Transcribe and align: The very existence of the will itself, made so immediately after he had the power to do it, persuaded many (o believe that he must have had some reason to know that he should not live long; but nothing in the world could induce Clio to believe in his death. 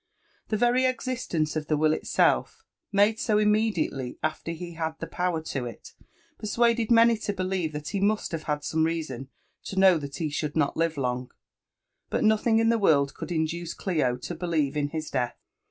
The 0.47 0.57
very 0.57 0.85
existence 0.85 1.55
of 1.55 1.67
the 1.67 1.77
will 1.77 1.93
itself, 1.93 2.65
made 2.91 3.19
so 3.19 3.37
immediately 3.37 4.17
after 4.23 4.49
he 4.49 4.73
had 4.73 4.97
the 4.97 5.05
power 5.05 5.41
to 5.43 5.59
do 5.59 5.65
it, 5.67 5.93
persuaded 6.39 6.89
many 6.89 7.19
(o 7.29 7.33
believe 7.33 7.71
that 7.73 7.89
he 7.89 7.99
must 7.99 8.31
have 8.31 8.41
had 8.49 8.63
some 8.63 8.83
reason 8.83 9.29
to 9.65 9.75
know 9.77 9.99
that 9.99 10.15
he 10.15 10.31
should 10.31 10.55
not 10.55 10.75
live 10.75 10.97
long; 10.97 11.29
but 12.09 12.23
nothing 12.23 12.57
in 12.57 12.69
the 12.69 12.79
world 12.79 13.13
could 13.13 13.31
induce 13.31 13.75
Clio 13.75 14.17
to 14.17 14.33
believe 14.33 14.75
in 14.75 14.87
his 14.87 15.11
death. 15.11 15.37